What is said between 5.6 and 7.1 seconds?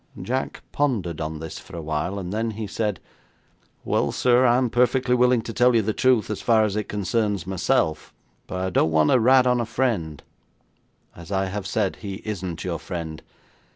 you the truth as far as it